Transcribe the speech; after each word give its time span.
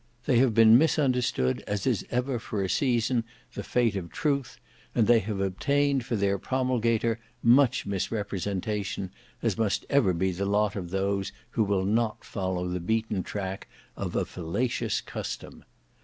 They 0.25 0.39
have 0.39 0.55
been 0.55 0.79
misunderstood 0.79 1.63
as 1.67 1.85
is 1.85 2.03
ever 2.09 2.39
for 2.39 2.63
a 2.63 2.69
season 2.71 3.23
the 3.53 3.61
fate 3.61 3.95
of 3.95 4.09
Truth, 4.11 4.57
and 4.95 5.05
they 5.05 5.19
have 5.19 5.39
obtained 5.39 6.05
for 6.07 6.15
their 6.15 6.39
promulgator 6.39 7.19
much 7.43 7.85
misrepresentation 7.85 9.11
as 9.43 9.59
must 9.59 9.85
ever 9.91 10.11
be 10.13 10.31
the 10.31 10.45
lot 10.47 10.75
of 10.75 10.89
those 10.89 11.31
who 11.51 11.63
will 11.63 11.85
not 11.85 12.23
follow 12.23 12.67
the 12.67 12.79
beaten 12.79 13.21
track 13.21 13.67
of 13.95 14.15
a 14.15 14.25
fallacious 14.25 15.01
custom. 15.01 15.63